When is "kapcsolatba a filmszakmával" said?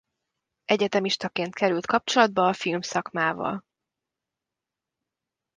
1.85-3.65